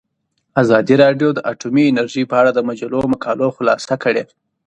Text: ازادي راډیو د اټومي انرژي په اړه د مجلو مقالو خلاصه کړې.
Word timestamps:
ازادي 0.61 0.95
راډیو 1.03 1.29
د 1.33 1.39
اټومي 1.51 1.83
انرژي 1.87 2.23
په 2.29 2.35
اړه 2.41 2.51
د 2.53 2.59
مجلو 2.69 2.99
مقالو 3.13 3.47
خلاصه 3.57 3.95
کړې. 4.03 4.23